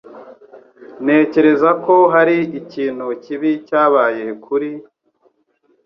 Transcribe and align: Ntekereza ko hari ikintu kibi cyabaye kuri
Ntekereza 1.03 1.69
ko 1.85 1.95
hari 2.13 2.35
ikintu 2.59 3.05
kibi 3.23 3.51
cyabaye 3.67 4.25
kuri 4.45 4.69